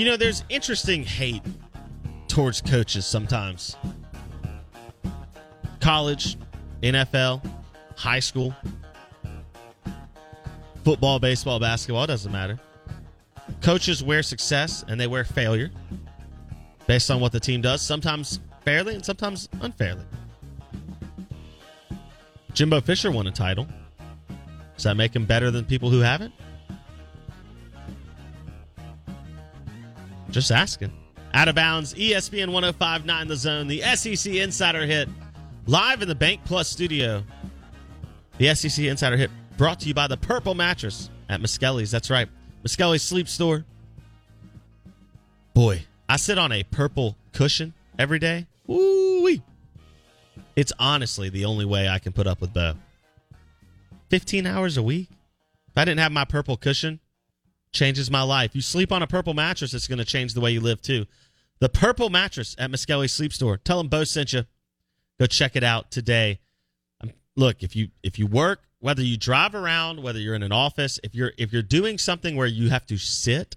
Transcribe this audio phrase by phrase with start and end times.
[0.00, 1.42] You know, there's interesting hate
[2.26, 3.76] towards coaches sometimes.
[5.80, 6.38] College,
[6.82, 7.46] NFL,
[7.98, 8.54] high school,
[10.84, 12.58] football, baseball, basketball, doesn't matter.
[13.60, 15.70] Coaches wear success and they wear failure
[16.86, 20.06] based on what the team does, sometimes fairly and sometimes unfairly.
[22.54, 23.66] Jimbo Fisher won a title.
[24.76, 26.32] Does that make him better than people who haven't?
[30.30, 30.92] Just asking.
[31.34, 35.08] Out of bounds, ESPN 1059 The Zone, the SEC Insider Hit,
[35.66, 37.22] live in the Bank Plus studio.
[38.38, 41.90] The SEC Insider Hit brought to you by the Purple Mattress at Miskelly's.
[41.90, 42.28] That's right,
[42.64, 43.64] Miskelly's Sleep Store.
[45.54, 48.46] Boy, I sit on a purple cushion every day.
[48.66, 49.42] Woo-wee.
[50.56, 52.74] It's honestly the only way I can put up with Bo.
[54.10, 55.08] 15 hours a week?
[55.68, 57.00] If I didn't have my purple cushion,
[57.72, 58.54] changes my life.
[58.54, 61.06] You sleep on a purple mattress, it's going to change the way you live too.
[61.60, 63.58] The purple mattress at Miskelly Sleep Store.
[63.58, 64.44] Tell them Bo sent you.
[65.18, 66.40] Go check it out today.
[67.02, 70.52] Um, look, if you if you work, whether you drive around, whether you're in an
[70.52, 73.56] office, if you're if you're doing something where you have to sit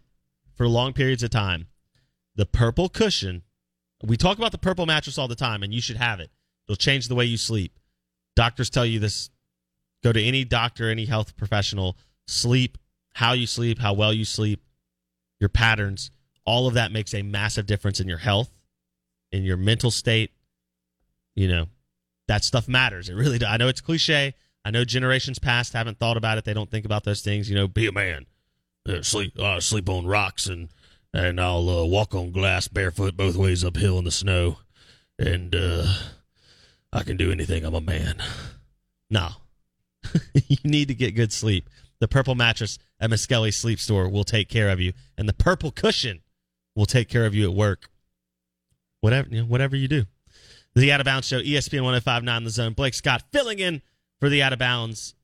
[0.55, 1.67] for long periods of time,
[2.35, 3.43] the purple cushion.
[4.03, 6.29] We talk about the purple mattress all the time, and you should have it.
[6.67, 7.79] It'll change the way you sleep.
[8.35, 9.29] Doctors tell you this.
[10.03, 11.95] Go to any doctor, any health professional.
[12.27, 12.77] Sleep
[13.13, 14.61] how you sleep, how well you sleep,
[15.39, 16.11] your patterns,
[16.45, 18.49] all of that makes a massive difference in your health,
[19.31, 20.31] in your mental state.
[21.35, 21.65] You know,
[22.27, 23.09] that stuff matters.
[23.09, 23.49] It really does.
[23.49, 24.35] I know it's cliche.
[24.65, 26.45] I know generations past haven't thought about it.
[26.45, 27.49] They don't think about those things.
[27.49, 28.25] You know, be a man,
[28.87, 30.69] uh, sleep, uh, sleep on rocks, and
[31.13, 34.57] and I'll uh, walk on glass barefoot both ways uphill in the snow,
[35.19, 35.93] and uh,
[36.91, 37.65] I can do anything.
[37.65, 38.15] I'm a man.
[39.09, 39.29] No,
[40.33, 41.69] you need to get good sleep.
[41.99, 45.71] The purple mattress at Miskelly Sleep Store will take care of you, and the purple
[45.71, 46.21] cushion
[46.73, 47.89] will take care of you at work.
[49.01, 50.05] Whatever you know, whatever you do.
[50.73, 52.71] The Out of Bounds Show, ESPN 1059 The Zone.
[52.71, 53.81] Blake Scott filling in
[54.21, 55.15] for the Out of Bounds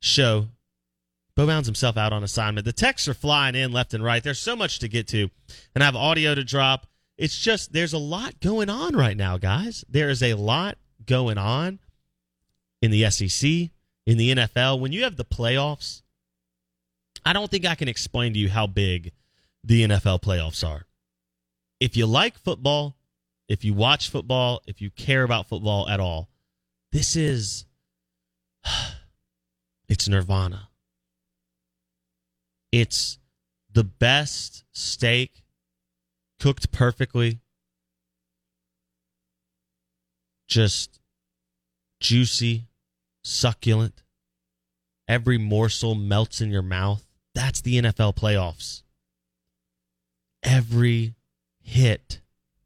[0.00, 0.46] show.
[1.36, 2.64] Bo Bounds himself out on assignment.
[2.64, 4.24] The texts are flying in left and right.
[4.24, 5.28] There's so much to get to,
[5.74, 6.86] and I have audio to drop.
[7.18, 9.84] It's just there's a lot going on right now, guys.
[9.90, 11.80] There is a lot going on
[12.80, 13.50] in the SEC,
[14.06, 14.80] in the NFL.
[14.80, 16.00] When you have the playoffs,
[17.24, 19.12] I don't think I can explain to you how big
[19.64, 20.86] the NFL playoffs are.
[21.80, 22.96] If you like football,
[23.48, 26.28] if you watch football, if you care about football at all,
[26.92, 27.64] this is
[29.88, 30.68] it's nirvana.
[32.70, 33.18] It's
[33.72, 35.42] the best steak
[36.38, 37.40] cooked perfectly.
[40.46, 41.00] Just
[42.00, 42.68] juicy,
[43.22, 44.02] succulent.
[45.06, 47.07] Every morsel melts in your mouth.
[47.38, 48.82] That's the NFL playoffs.
[50.42, 51.14] Every
[51.62, 52.20] hit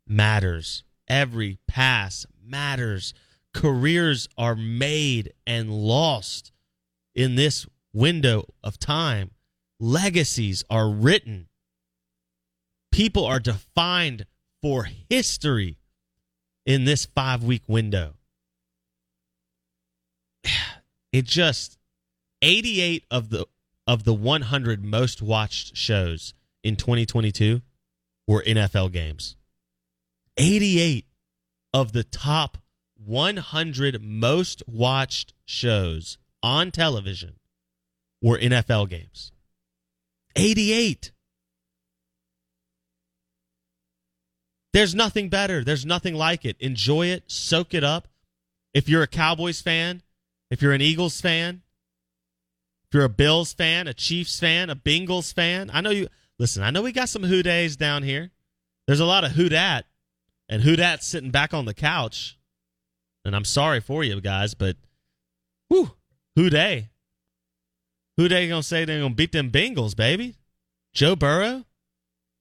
[0.07, 0.83] matters.
[1.07, 3.13] Every pass matters.
[3.53, 6.53] Careers are made and lost
[7.15, 9.33] in this window of time.
[9.79, 11.49] Legacies are written.
[12.91, 14.25] People are defined
[14.63, 15.77] for history
[16.65, 18.15] in this five week window.
[21.13, 21.77] It just
[22.41, 23.45] 88 of the
[23.87, 27.63] of the 100 most watched shows in 2022
[28.27, 29.37] were NFL games.
[30.37, 31.07] 88
[31.75, 32.59] of the top
[33.05, 37.35] 100 most watched shows on television
[38.21, 39.33] were NFL games.
[40.37, 41.13] 88.
[44.73, 45.63] There's nothing better.
[45.63, 46.57] There's nothing like it.
[46.61, 48.09] Enjoy it, soak it up.
[48.73, 50.03] If you're a Cowboys fan,
[50.51, 51.63] if you're an Eagles fan,
[52.93, 56.09] if you're a Bills fan, a Chiefs fan, a Bengals fan, I know you
[56.39, 58.33] listen, I know we got some who days down here.
[58.87, 59.87] There's a lot of who dat,
[60.47, 62.39] and who dat sitting back on the couch.
[63.25, 64.77] And I'm sorry for you guys, but
[65.71, 65.93] whew,
[66.37, 66.91] who day?
[68.19, 70.37] Who they gonna say they're gonna beat them Bengals, baby?
[70.93, 71.65] Joe Burrow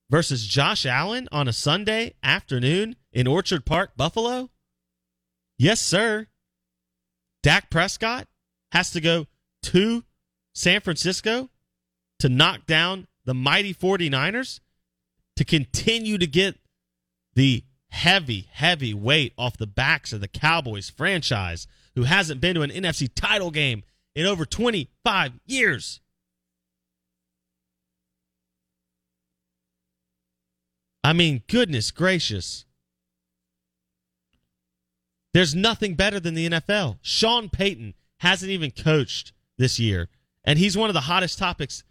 [0.09, 4.49] versus Josh Allen on a Sunday afternoon in Orchard Park, Buffalo?
[5.57, 6.27] Yes, sir.
[7.41, 8.27] Dak Prescott
[8.73, 9.27] has to go
[9.63, 10.03] to
[10.53, 11.49] San Francisco
[12.19, 14.59] to knock down the mighty 49ers
[15.35, 16.57] to continue to get
[17.35, 22.61] the heavy, heavy weight off the backs of the Cowboys franchise, who hasn't been to
[22.61, 23.83] an NFC title game
[24.15, 25.99] in over 25 years.
[31.03, 32.65] I mean, goodness gracious.
[35.33, 36.99] There's nothing better than the NFL.
[37.01, 40.09] Sean Payton hasn't even coached this year,
[40.43, 41.83] and he's one of the hottest topics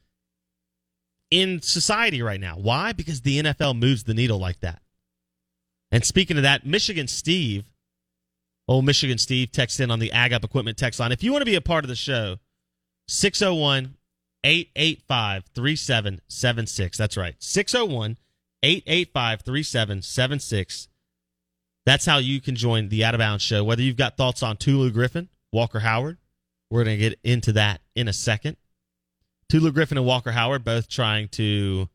[1.31, 2.57] in society right now.
[2.57, 2.93] Why?
[2.93, 4.83] Because the NFL moves the needle like that.
[5.93, 7.65] And speaking of that, Michigan Steve,
[8.69, 11.13] old Michigan Steve, text in on the Ag Up Equipment text line.
[11.13, 12.37] If you want to be a part of the show,
[13.09, 13.97] 601
[14.45, 16.97] 885 3776.
[16.97, 17.35] That's right.
[17.39, 18.17] 601
[18.63, 20.89] 885 3776.
[21.87, 23.65] That's how you can join the Out of Bounds show.
[23.65, 26.19] Whether you've got thoughts on Tulu Griffin, Walker Howard,
[26.71, 28.57] we're going to get into that in a second.
[29.49, 31.89] Tulu Griffin and Walker Howard both trying to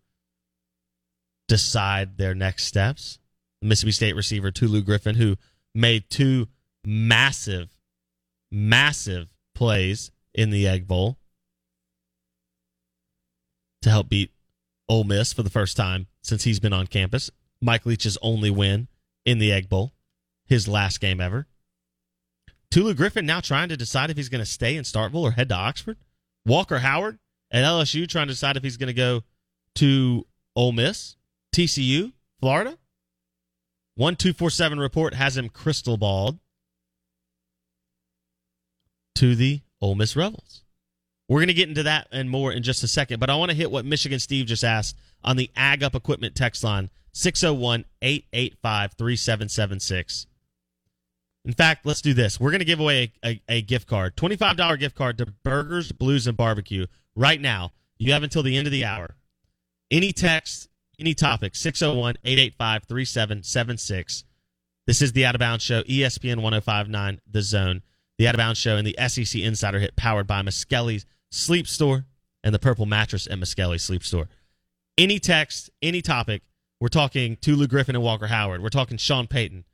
[1.47, 3.19] decide their next steps.
[3.61, 5.37] Mississippi State receiver Tulu Griffin, who
[5.73, 6.47] made two
[6.85, 7.75] massive,
[8.51, 11.17] massive plays in the Egg Bowl
[13.81, 14.31] to help beat
[14.89, 17.31] Ole Miss for the first time since he's been on campus.
[17.61, 18.87] Mike Leach's only win
[19.25, 19.93] in the Egg Bowl,
[20.45, 21.47] his last game ever.
[22.71, 25.49] Tulu Griffin now trying to decide if he's going to stay in Starkville or head
[25.49, 25.97] to Oxford.
[26.45, 27.19] Walker Howard
[27.51, 29.23] at LSU trying to decide if he's going to go
[29.75, 30.25] to
[30.55, 31.15] Ole Miss,
[31.55, 32.77] TCU, Florida.
[33.95, 36.39] 1247 report has him crystal balled
[39.15, 40.63] to the Ole Miss Rebels.
[41.27, 43.51] We're going to get into that and more in just a second, but I want
[43.51, 47.85] to hit what Michigan Steve just asked on the Ag Up Equipment text line 601
[48.01, 50.27] 885 3776.
[51.45, 52.39] In fact, let's do this.
[52.39, 55.91] We're going to give away a, a, a, gift card, $25 gift card to Burgers,
[55.91, 57.71] Blues, and Barbecue right now.
[57.99, 59.15] You have until the end of the hour.
[59.91, 60.67] Any text,
[60.99, 64.23] any topic, 601 885 3776.
[64.87, 67.83] This is the Out of Bounds Show, ESPN 1059, The Zone.
[68.17, 72.05] The Out of Bounds Show and the SEC Insider Hit powered by Miskelly's Sleep Store
[72.43, 74.29] and the Purple Mattress at Miskelly's Sleep Store.
[74.97, 76.41] Any text, any topic,
[76.79, 78.63] we're talking Tulu Griffin and Walker Howard.
[78.63, 79.65] We're talking Sean Payton.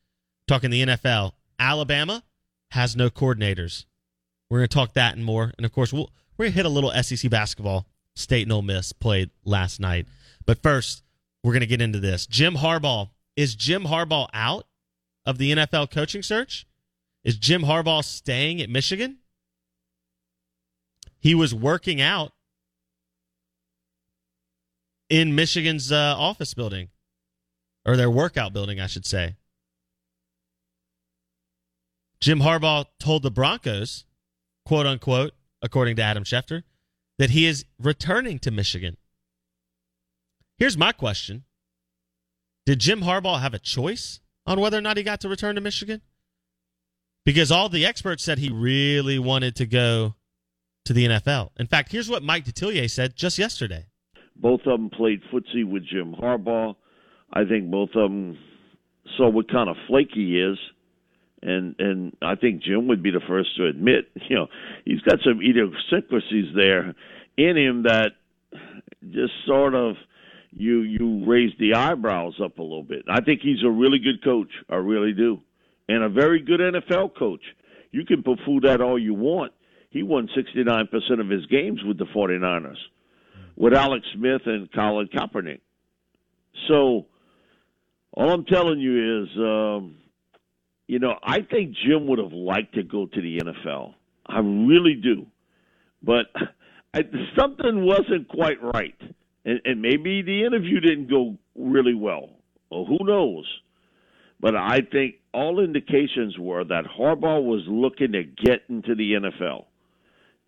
[0.48, 1.34] talking the NFL.
[1.62, 2.24] Alabama
[2.72, 3.86] has no coordinators.
[4.50, 5.54] We're going to talk that and more.
[5.56, 7.86] And of course, we'll, we're going to hit a little SEC basketball.
[8.16, 10.08] State and Ole Miss played last night.
[10.46, 11.04] But first,
[11.44, 12.26] we're going to get into this.
[12.26, 13.10] Jim Harbaugh.
[13.38, 14.66] Is Jim Harbaugh out
[15.26, 16.66] of the NFL coaching search?
[17.24, 19.20] Is Jim Harbaugh staying at Michigan?
[21.20, 22.34] He was working out
[25.10, 26.90] in Michigan's uh, office building,
[27.86, 29.36] or their workout building, I should say.
[32.22, 34.06] Jim Harbaugh told the Broncos,
[34.66, 36.64] quote unquote, according to Adam Schefter,
[37.18, 38.98] that he is returning to Michigan.
[40.58, 41.44] Here's my question
[42.66, 45.62] Did Jim Harbaugh have a choice on whether or not he got to return to
[45.62, 46.02] Michigan?
[47.26, 50.16] because all the experts said he really wanted to go
[50.86, 51.50] to the NFL.
[51.58, 53.86] In fact, here's what Mike Detillier said just yesterday.
[54.36, 56.76] Both of them played footsie with Jim Harbaugh.
[57.34, 58.38] I think both of them
[59.18, 60.58] saw what kind of flake he is,
[61.42, 64.48] and and I think Jim would be the first to admit, you know,
[64.86, 66.94] he's got some idiosyncrasies there
[67.38, 68.14] in him that
[69.10, 69.96] just sort of
[70.52, 73.06] you you raise the eyebrows up a little bit.
[73.10, 74.52] I think he's a really good coach.
[74.70, 75.40] I really do,
[75.88, 77.44] and a very good NFL coach.
[77.92, 79.52] You can poo-poo that all you want.
[79.90, 82.78] He won 69% of his games with the 49ers,
[83.58, 85.60] with Alex Smith and Colin Kaepernick.
[86.70, 87.08] So,
[88.14, 89.96] all I'm telling you is, um,
[90.92, 93.94] you know, I think Jim would have liked to go to the NFL.
[94.26, 95.26] I really do,
[96.04, 96.26] but
[96.94, 97.04] I,
[97.40, 99.00] something wasn't quite right,
[99.46, 102.32] and, and maybe the interview didn't go really well.
[102.70, 103.46] Well, who knows?
[104.42, 109.68] But I think all indications were that Harbaugh was looking to get into the NFL,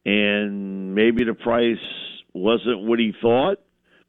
[0.05, 1.77] and maybe the price
[2.33, 3.59] wasn't what he thought.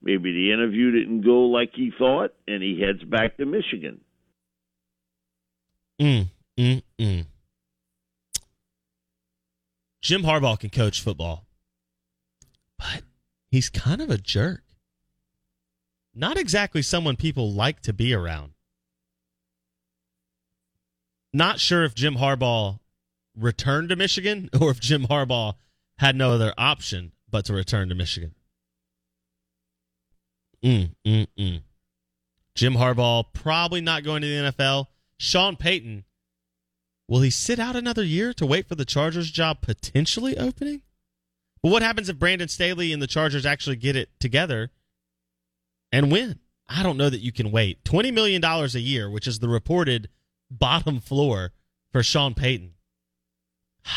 [0.02, 4.00] Maybe the interview didn't go like he thought, and he heads back to Michigan.
[6.00, 7.26] Mm, mm, mm.
[10.00, 11.46] Jim Harbaugh can coach football,
[12.78, 13.02] but
[13.50, 14.62] he's kind of a jerk.
[16.14, 18.52] Not exactly someone people like to be around.
[21.32, 22.78] Not sure if Jim Harbaugh
[23.36, 25.54] returned to Michigan or if Jim Harbaugh
[25.98, 28.34] had no other option but to return to Michigan.
[30.62, 31.62] Mm, mm, mm.
[32.54, 34.86] Jim Harbaugh probably not going to the NFL.
[35.18, 36.04] Sean Payton,
[37.08, 40.82] will he sit out another year to wait for the Chargers job potentially opening?
[41.62, 44.70] But what happens if Brandon Staley and the Chargers actually get it together
[45.90, 46.40] and win?
[46.68, 47.84] I don't know that you can wait.
[47.84, 50.08] $20 million a year, which is the reported
[50.50, 51.52] bottom floor
[51.92, 52.72] for Sean Payton.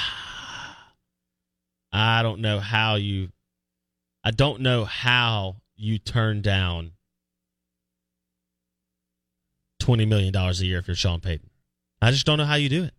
[1.92, 3.30] I don't know how you
[4.24, 6.92] I don't know how you turn down
[9.88, 11.50] twenty million dollars a year if you're Sean Payton.
[12.02, 12.94] I just don't know how you do it.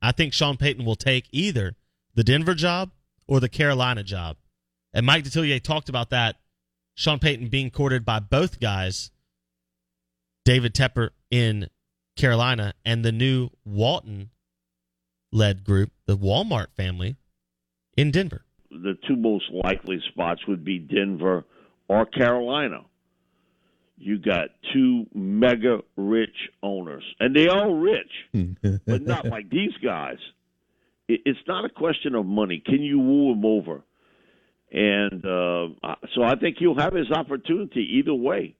[0.00, 1.76] I think Sean Payton will take either
[2.14, 2.90] the Denver job
[3.28, 4.38] or the Carolina job.
[4.94, 6.36] And Mike Detillier talked about that.
[6.94, 9.10] Sean Payton being courted by both guys,
[10.46, 11.68] David Tepper in
[12.16, 14.30] Carolina and the new Walton
[15.32, 17.16] led group, the Walmart family
[17.94, 18.46] in Denver.
[18.70, 21.44] The two most likely spots would be Denver
[21.88, 22.86] or Carolina.
[23.96, 28.10] You got two mega rich owners, and they all rich,
[28.86, 30.18] but not like these guys.
[31.08, 32.62] It's not a question of money.
[32.64, 33.82] Can you woo them over?
[34.72, 38.56] And uh, so I think he'll have his opportunity either way.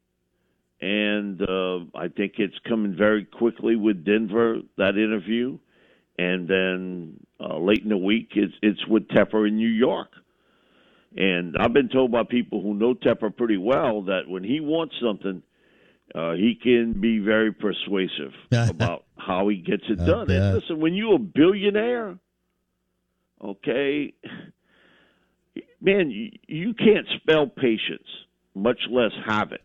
[0.80, 5.58] And uh, I think it's coming very quickly with Denver that interview,
[6.18, 10.10] and then uh, late in the week it's it's with Tepper in New York.
[11.16, 14.94] And I've been told by people who know Tepper pretty well that when he wants
[15.02, 15.42] something,
[16.14, 20.30] uh, he can be very persuasive about how he gets it done.
[20.30, 22.18] And listen, when you're a billionaire,
[23.42, 24.14] okay,
[25.80, 28.06] man, you, you can't spell patience,
[28.54, 29.60] much less have it.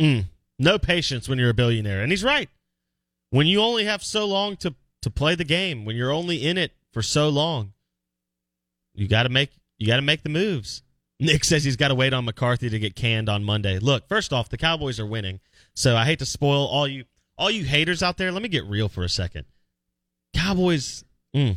[0.00, 0.24] Mm,
[0.58, 2.02] no patience when you're a billionaire.
[2.02, 2.48] And he's right.
[3.30, 6.58] When you only have so long to, to play the game, when you're only in
[6.58, 7.72] it for so long,
[8.94, 10.82] you got to make you got to make the moves.
[11.20, 13.78] Nick says he's got to wait on McCarthy to get canned on Monday.
[13.78, 15.40] Look, first off, the Cowboys are winning,
[15.74, 17.04] so I hate to spoil all you
[17.36, 18.32] all you haters out there.
[18.32, 19.44] Let me get real for a second.
[20.34, 21.04] Cowboys,
[21.34, 21.56] mm,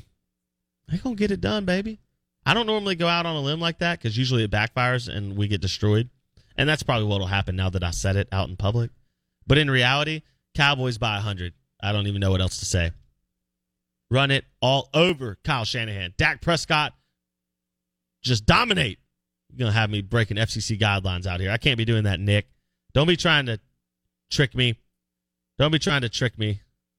[0.88, 2.00] they gonna get it done, baby.
[2.46, 5.36] I don't normally go out on a limb like that because usually it backfires and
[5.36, 6.10] we get destroyed,
[6.56, 8.92] and that's probably what'll happen now that I said it out in public.
[9.46, 10.22] But in reality,
[10.56, 11.54] Cowboys by hundred.
[11.82, 12.92] I don't even know what else to say.
[14.10, 16.94] Run it all over Kyle Shanahan, Dak Prescott
[18.24, 19.00] just dominate.
[19.50, 21.52] You're going to have me breaking FCC guidelines out here.
[21.52, 22.50] I can't be doing that, Nick.
[22.94, 23.60] Don't be trying to
[24.30, 24.78] trick me.
[25.58, 26.62] Don't be trying to trick me.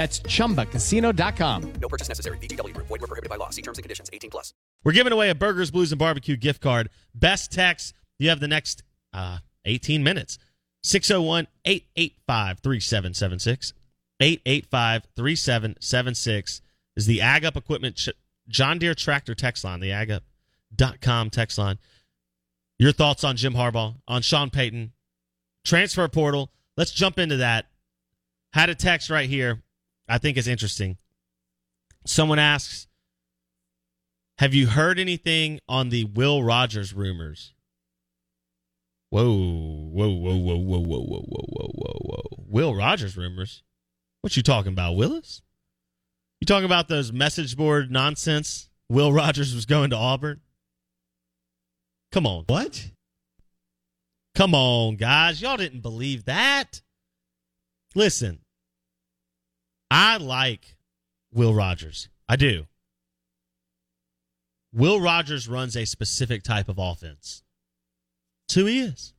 [0.00, 1.72] That's chumbacasino.com.
[1.78, 2.38] No purchase necessary.
[2.38, 2.86] VGW Group.
[2.86, 3.50] Void were prohibited by law.
[3.50, 4.08] See terms and conditions.
[4.14, 4.54] 18 plus.
[4.82, 6.88] We're giving away a Burgers, Blues, and Barbecue gift card.
[7.14, 7.92] Best text.
[8.18, 10.38] You have the next uh, 18 minutes.
[10.84, 13.74] 601 885 3776.
[14.20, 16.62] 885 3776
[16.96, 18.08] is the Ag Up Equipment Ch-
[18.48, 21.78] John Deere Tractor text line, the agup.com text line.
[22.78, 24.92] Your thoughts on Jim Harbaugh, on Sean Payton,
[25.62, 26.50] transfer portal.
[26.78, 27.66] Let's jump into that.
[28.54, 29.62] Had a text right here.
[30.10, 30.98] I think is interesting.
[32.04, 32.88] Someone asks,
[34.38, 37.54] "Have you heard anything on the Will Rogers rumors?"
[39.10, 42.44] Whoa, whoa, whoa, whoa, whoa, whoa, whoa, whoa, whoa, whoa, whoa!
[42.46, 43.62] Will Rogers rumors?
[44.20, 45.42] What you talking about, Willis?
[46.40, 48.68] You talking about those message board nonsense?
[48.88, 50.40] Will Rogers was going to Auburn.
[52.12, 52.90] Come on, what?
[54.34, 56.82] Come on, guys, y'all didn't believe that.
[57.94, 58.40] Listen,
[59.90, 60.76] I like
[61.32, 62.08] Will Rogers.
[62.28, 62.66] I do.
[64.72, 67.42] Will Rogers runs a specific type of offense.
[68.46, 69.12] It's who he is.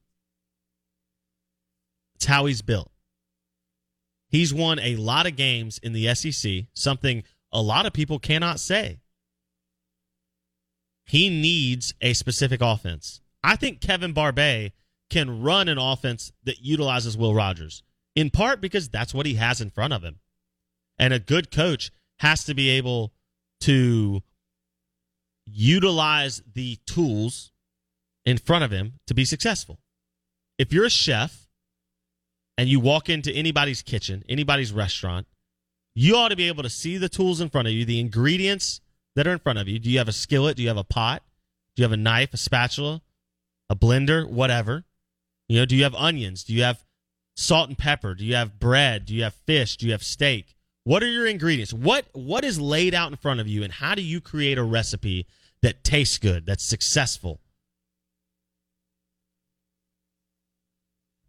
[2.16, 2.92] It's how he's built.
[4.30, 8.62] He's won a lot of games in the SEC, something a lot of people cannot
[8.62, 9.02] say.
[11.06, 13.20] He needs a specific offense.
[13.44, 14.72] I think Kevin Barbay
[15.10, 17.84] can run an offense that utilizes Will Rogers,
[18.16, 20.20] in part because that's what he has in front of him.
[21.02, 23.12] And a good coach has to be able
[23.62, 24.22] to
[25.48, 27.52] utilize the tools
[28.24, 29.80] in front of him to be successful.
[30.60, 31.48] If you're a chef
[32.56, 35.26] and you walk into anybody's kitchen, anybody's restaurant,
[35.96, 38.80] you ought to be able to see the tools in front of you, the ingredients
[39.16, 39.80] that are in front of you.
[39.80, 40.56] Do you have a skillet?
[40.56, 41.24] Do you have a pot?
[41.76, 43.02] Do you have a knife, a spatula,
[43.72, 44.84] a blender, whatever?
[45.50, 46.44] You know, do you have onions?
[46.44, 46.86] Do you have
[47.36, 48.14] salt and pepper?
[48.14, 49.06] Do you have bread?
[49.06, 49.78] Do you have fish?
[49.78, 50.56] Do you have steak?
[50.84, 51.74] What are your ingredients?
[51.74, 54.64] What what is laid out in front of you and how do you create a
[54.64, 55.28] recipe
[55.62, 57.40] that tastes good, that's successful?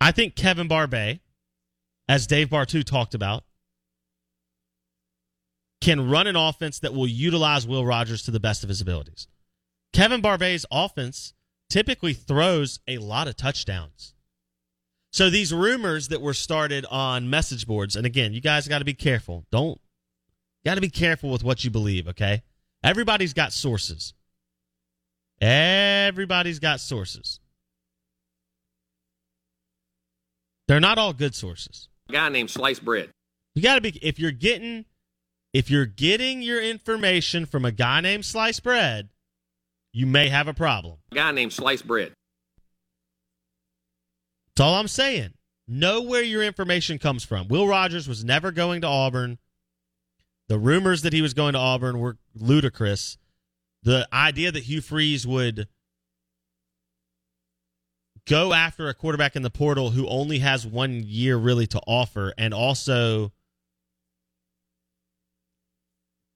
[0.01, 1.21] I think Kevin Barbay,
[2.09, 3.45] as Dave Bartu talked about,
[5.81, 9.27] can run an offense that will utilize Will Rogers to the best of his abilities.
[9.93, 11.35] Kevin Barbay's offense
[11.69, 14.15] typically throws a lot of touchdowns.
[15.13, 18.85] So these rumors that were started on message boards, and again, you guys got to
[18.85, 19.45] be careful.
[19.53, 19.79] Don't
[20.65, 22.09] got to be careful with what you believe.
[22.09, 22.43] Okay,
[22.83, 24.15] everybody's got sources.
[25.41, 27.41] Everybody's got sources.
[30.67, 31.89] They're not all good sources.
[32.09, 33.11] A guy named Slice Bread.
[33.55, 34.87] You got to be if you're getting
[35.53, 39.11] if you're getting your information from a guy named Slice Bread,
[39.93, 40.97] you may have a problem.
[41.11, 42.13] A guy named Slice Bread.
[44.55, 45.31] That's all I'm saying.
[45.67, 47.49] Know where your information comes from.
[47.49, 49.39] Will Rogers was never going to Auburn.
[50.49, 53.17] The rumors that he was going to Auburn were ludicrous.
[53.83, 55.69] The idea that Hugh Freeze would
[58.27, 62.35] go after a quarterback in the portal who only has one year really to offer
[62.37, 63.33] and also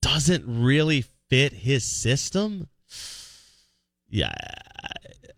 [0.03, 2.69] doesn't really fit his system.
[4.09, 4.33] Yeah,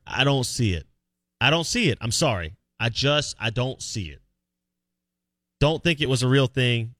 [0.06, 0.86] I don't see it.
[1.40, 1.98] I don't see it.
[2.00, 2.54] I'm sorry.
[2.80, 4.20] I just I don't see it.
[5.60, 6.94] Don't think it was a real thing.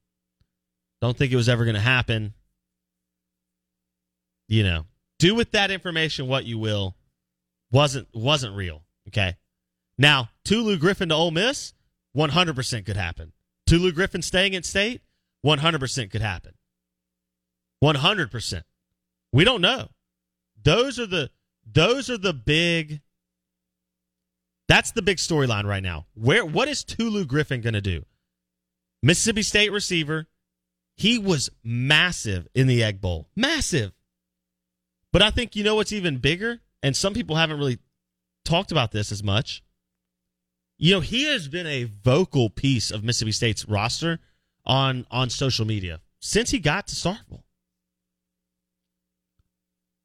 [1.01, 2.33] Don't think it was ever going to happen.
[4.49, 4.85] you know,
[5.19, 6.95] do with that information what you will.
[7.71, 8.83] Wasn't wasn't real.
[9.07, 9.37] Okay.
[9.97, 11.73] Now, Tulu Griffin to Ole Miss,
[12.15, 13.33] 100% could happen.
[13.67, 15.01] Tulu Griffin staying in state,
[15.45, 16.53] 100% could happen.
[17.83, 18.63] 100%.
[19.31, 19.89] We don't know.
[20.61, 21.29] Those are the
[21.71, 23.01] those are the big
[24.69, 26.05] That's the big storyline right now.
[26.13, 28.05] Where what is Tulu Griffin going to do?
[29.01, 30.27] Mississippi State receiver.
[30.95, 33.29] He was massive in the Egg Bowl.
[33.35, 33.93] Massive.
[35.11, 37.79] But I think you know what's even bigger and some people haven't really
[38.45, 39.63] talked about this as much.
[40.77, 44.19] You know, he has been a vocal piece of Mississippi State's roster
[44.65, 47.43] on on social media since he got to Starkville.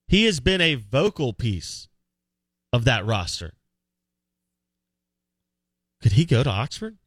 [0.08, 1.88] He has been a vocal piece
[2.72, 3.52] of that roster.
[6.04, 6.98] Could he go to Oxford?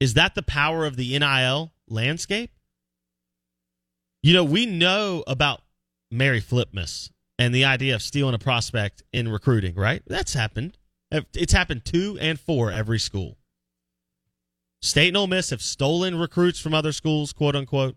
[0.00, 2.50] Is that the power of the NIL landscape?
[4.24, 5.62] You know, we know about
[6.10, 10.02] Mary Flipmas and the idea of stealing a prospect in recruiting, right?
[10.08, 10.76] That's happened.
[11.12, 13.38] It's happened two and four every school.
[14.82, 17.94] State and Ole Miss have stolen recruits from other schools, quote unquote,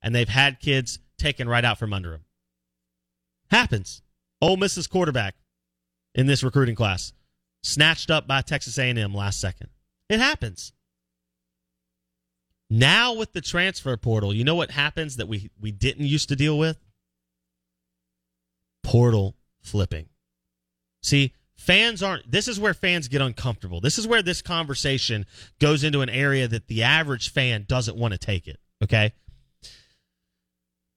[0.00, 2.24] and they've had kids taken right out from under them.
[3.50, 4.00] Happens.
[4.40, 5.34] Ole Miss's quarterback
[6.14, 7.12] in this recruiting class
[7.62, 9.68] snatched up by Texas A&M last second.
[10.08, 10.72] It happens.
[12.68, 16.36] Now with the transfer portal, you know what happens that we we didn't used to
[16.36, 16.78] deal with?
[18.82, 20.08] Portal flipping.
[21.02, 23.80] See, fans aren't this is where fans get uncomfortable.
[23.80, 25.26] This is where this conversation
[25.60, 29.12] goes into an area that the average fan doesn't want to take it, okay?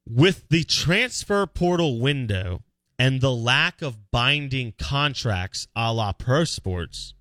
[0.08, 2.64] With the transfer portal window
[2.98, 7.14] and the lack of binding contracts a la pro sports,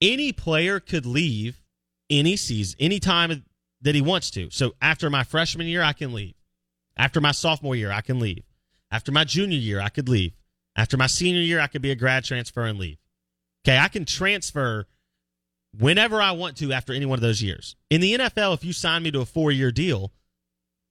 [0.00, 1.62] any player could leave
[2.10, 3.44] any season, any time
[3.80, 4.50] that he wants to.
[4.50, 6.34] So after my freshman year, I can leave.
[6.96, 8.44] After my sophomore year, I can leave.
[8.90, 10.32] After my junior year, I could leave.
[10.76, 12.98] After my senior year, I could be a grad transfer and leave.
[13.64, 14.86] Okay, I can transfer
[15.78, 17.76] whenever I want to after any one of those years.
[17.90, 20.12] In the NFL, if you sign me to a four year deal,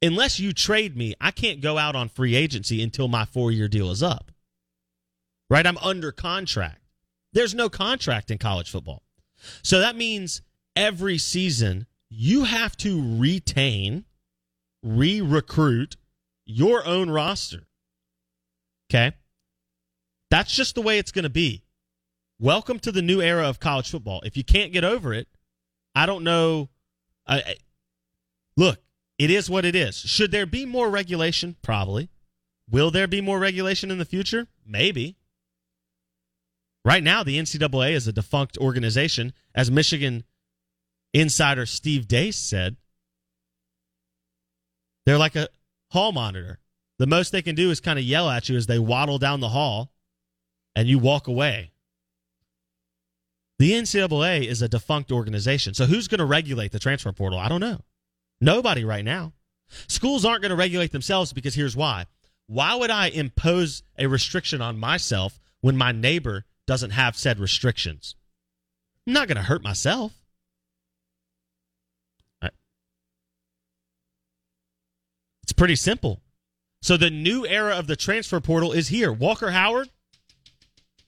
[0.02, 3.68] unless you trade me, I can't go out on free agency until my four year
[3.68, 4.32] deal is up.
[5.50, 5.68] Right?
[5.68, 6.80] I'm under contract.
[7.34, 9.04] There's no contract in college football.
[9.64, 10.42] So that means
[10.76, 14.06] every season you have to retain,
[14.84, 15.98] re recruit
[16.46, 17.68] your own roster.
[18.90, 19.14] Okay?
[20.30, 21.64] That's just the way it's going to be.
[22.40, 24.22] Welcome to the new era of college football.
[24.26, 25.28] If you can't get over it,
[25.94, 26.70] I don't know.
[27.28, 27.56] I,
[28.58, 28.80] look,
[29.22, 29.98] it is what it is.
[29.98, 31.56] Should there be more regulation?
[31.62, 32.10] Probably.
[32.68, 34.48] Will there be more regulation in the future?
[34.66, 35.16] Maybe.
[36.84, 40.24] Right now, the NCAA is a defunct organization, as Michigan
[41.14, 42.78] insider Steve Dace said.
[45.06, 45.50] They're like a
[45.92, 46.58] hall monitor.
[46.98, 49.40] The most they can do is kind of yell at you as they waddle down
[49.40, 49.94] the hall
[50.76, 51.74] and you walk away.
[53.60, 55.76] The NCAA is a defunct organization.
[55.76, 57.38] So who's going to regulate the transfer portal?
[57.38, 57.82] I don't know.
[58.42, 59.34] Nobody right now.
[59.88, 62.08] Schools aren't going to regulate themselves because here's why.
[62.48, 68.16] Why would I impose a restriction on myself when my neighbor doesn't have said restrictions?
[69.08, 70.14] I'm not going to hurt myself.
[75.44, 76.22] It's pretty simple.
[76.82, 79.12] So the new era of the transfer portal is here.
[79.12, 79.90] Walker Howard,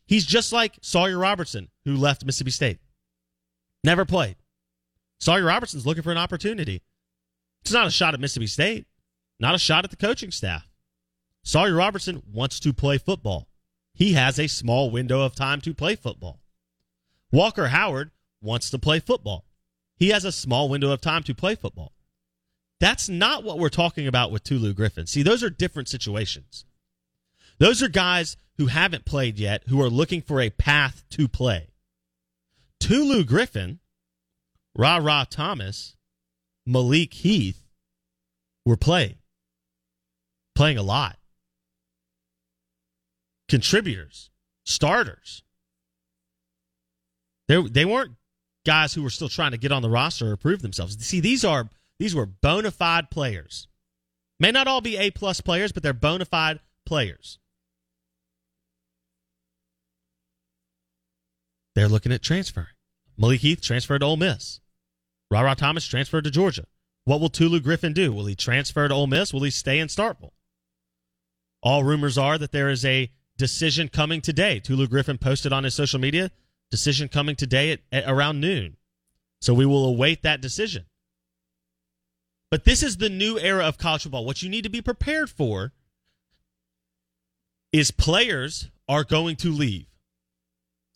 [0.05, 2.79] he's just like Sawyer Robertson, who left Mississippi State.
[3.83, 4.35] Never played.
[5.19, 6.81] Sawyer Robertson's looking for an opportunity.
[7.63, 8.87] It's not a shot at Mississippi State,
[9.39, 10.67] not a shot at the coaching staff.
[11.43, 13.47] Sawyer Robertson wants to play football.
[13.93, 16.41] He has a small window of time to play football.
[17.31, 19.45] Walker Howard wants to play football.
[19.95, 21.93] He has a small window of time to play football.
[22.81, 25.07] That's not what we're talking about with Tulu Griffin.
[25.07, 26.65] See, those are different situations.
[27.59, 31.69] Those are guys who haven't played yet, who are looking for a path to play.
[32.81, 33.79] Tulu Griffin,
[34.75, 35.95] Ra Ra Thomas,
[36.65, 37.61] Malik Heath
[38.65, 39.15] were playing,
[40.55, 41.17] playing a lot.
[43.49, 44.29] Contributors,
[44.65, 45.43] starters.
[47.47, 48.13] They, they weren't
[48.65, 50.97] guys who were still trying to get on the roster or prove themselves.
[51.05, 53.67] See, these are these were bona fide players.
[54.39, 57.39] May not all be A plus players, but they're bona fide players.
[61.75, 62.67] They're looking at transferring.
[63.17, 64.59] Malik Heath transferred to Ole Miss.
[65.41, 66.65] Ra Thomas transferred to Georgia.
[67.05, 68.13] What will Tulu Griffin do?
[68.13, 69.33] Will he transfer to Ole Miss?
[69.33, 70.31] Will he stay in Starkville?
[71.61, 74.59] All rumors are that there is a decision coming today.
[74.59, 76.31] Tulu Griffin posted on his social media,
[76.71, 78.77] decision coming today at, at around noon.
[79.41, 80.85] So we will await that decision.
[82.51, 84.25] But this is the new era of college football.
[84.25, 85.73] What you need to be prepared for
[87.71, 89.87] is players are going to leave.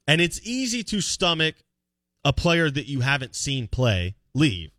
[0.08, 1.56] And it's easy to stomach
[2.24, 4.72] a player that you haven't seen play leave.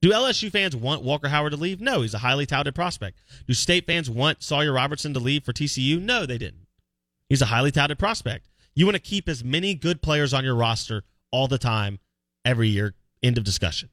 [0.00, 1.80] Do LSU fans want Walker Howard to leave?
[1.80, 3.18] No, he's a highly touted prospect.
[3.46, 6.00] Do state fans want Sawyer Robertson to leave for TCU?
[6.00, 6.66] No, they didn't.
[7.28, 8.48] He's a highly touted prospect.
[8.74, 11.98] You want to keep as many good players on your roster all the time,
[12.44, 12.94] every year.
[13.22, 13.90] End of discussion.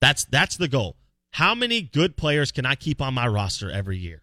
[0.00, 0.96] That's that's the goal.
[1.32, 4.22] How many good players can I keep on my roster every year?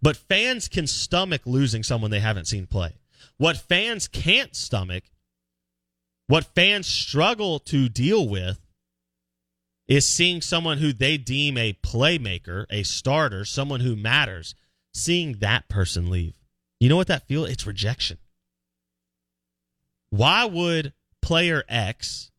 [0.00, 2.96] But fans can stomach losing someone they haven't seen play.
[3.38, 5.04] What fans can't stomach,
[6.32, 8.58] what fans struggle to deal with,
[9.86, 14.54] is seeing someone who they deem a playmaker, a starter, someone who matters,
[14.94, 16.32] seeing that person leave.
[16.80, 17.50] You know what that feels?
[17.50, 18.16] It's rejection.
[20.08, 22.30] Why would player X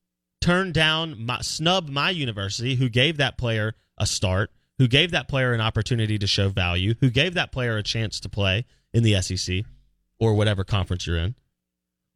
[0.42, 5.28] turn down, my, snub my university who gave that player a start, who gave that
[5.28, 9.04] player an opportunity to show value, who gave that player a chance to play in
[9.04, 9.66] the SEC
[10.18, 11.36] or whatever conference you're in?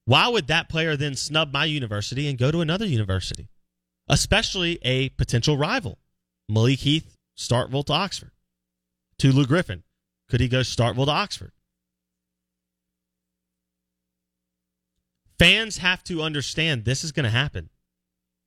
[0.07, 3.49] Why would that player then snub my university and go to another university?
[4.09, 5.97] especially a potential rival.
[6.49, 8.31] Malik Heath, Starkville to Oxford.
[9.17, 9.83] Tulu Griffin,
[10.29, 11.51] could he go Starkville to Oxford?
[15.37, 17.69] Fans have to understand this is going to happen.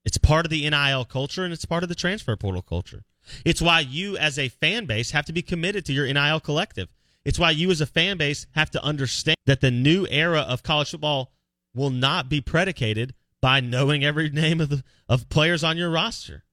[0.05, 3.03] It's part of the NIL culture and it's part of the transfer portal culture.
[3.45, 6.89] It's why you, as a fan base, have to be committed to your NIL collective.
[7.25, 10.63] It's why you, as a fan base, have to understand that the new era of
[10.63, 11.33] college football
[11.75, 16.45] will not be predicated by knowing every name of the of players on your roster.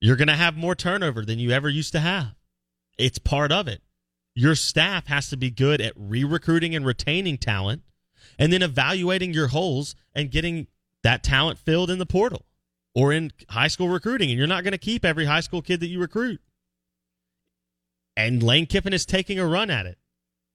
[0.00, 2.34] You're going to have more turnover than you ever used to have.
[2.98, 3.82] It's part of it.
[4.34, 7.82] Your staff has to be good at re-recruiting and retaining talent
[8.38, 10.66] and then evaluating your holes and getting
[11.02, 12.46] that talent filled in the portal
[12.94, 15.80] or in high school recruiting and you're not going to keep every high school kid
[15.80, 16.40] that you recruit.
[18.16, 19.98] And Lane Kiffin is taking a run at it.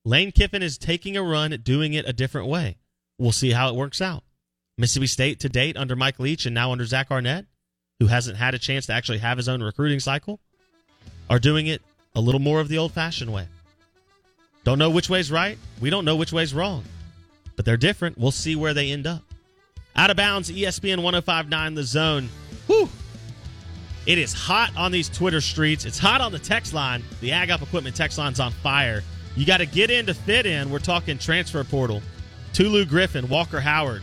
[0.05, 2.77] Lane Kiffin is taking a run at doing it a different way.
[3.17, 4.23] We'll see how it works out.
[4.77, 7.45] Mississippi State to date under Mike Leach and now under Zach Arnett,
[7.99, 10.39] who hasn't had a chance to actually have his own recruiting cycle,
[11.29, 11.81] are doing it
[12.15, 13.47] a little more of the old fashioned way.
[14.63, 15.57] Don't know which way's right.
[15.79, 16.83] We don't know which way's wrong.
[17.55, 18.17] But they're different.
[18.17, 19.23] We'll see where they end up.
[19.95, 22.29] Out of bounds, ESPN 1059 The Zone.
[22.67, 22.89] Whew.
[24.05, 25.85] It is hot on these Twitter streets.
[25.85, 27.03] It's hot on the text line.
[27.19, 29.03] The Ag Up Equipment text line's on fire.
[29.35, 30.69] You got to get in to fit in.
[30.69, 32.01] We're talking transfer portal.
[32.57, 34.01] Tulu Griffin, Walker Howard,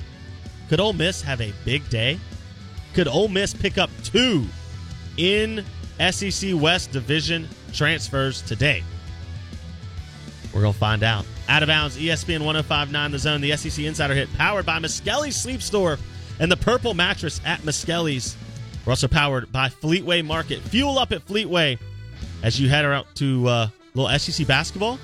[0.68, 2.20] could Ole Miss have a big day?
[2.92, 4.46] Could Ole Miss pick up two
[5.16, 5.64] in
[5.98, 8.84] SEC West Division transfers today?
[10.54, 11.26] We're going to find out.
[11.48, 15.60] Out of bounds, ESPN 1059 The Zone, the SEC Insider Hit, powered by Miskelly's Sleep
[15.60, 15.98] Store
[16.38, 18.36] and the Purple Mattress at Miskelly's.
[18.86, 20.60] We're also powered by Fleetway Market.
[20.60, 21.76] Fuel up at Fleetway
[22.44, 25.00] as you head out to uh, little SEC basketball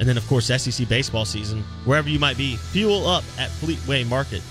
[0.00, 1.62] and then, of course, SEC baseball season.
[1.84, 4.42] Wherever you might be, fuel up at Fleetway Market.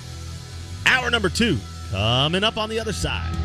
[0.86, 1.58] Hour number two
[1.92, 3.36] coming up on the other side.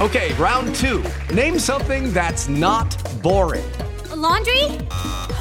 [0.00, 1.04] Okay, round two.
[1.32, 3.70] Name something that's not boring.
[4.10, 4.64] A laundry?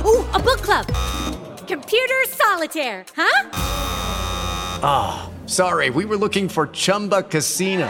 [0.05, 0.85] Ooh, a book club.
[1.65, 3.49] Computer solitaire, huh?
[4.81, 7.89] Ah, oh, sorry, we were looking for Chumba Casino.